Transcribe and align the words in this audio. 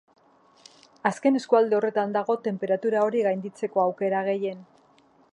Azken 1.09 1.35
eskualde 1.39 1.77
horretan 1.79 2.15
dago 2.15 2.35
tenperatura 2.47 3.03
hori 3.09 3.21
gainditzeko 3.27 3.83
aukera 3.83 4.23
gehien. 4.29 4.65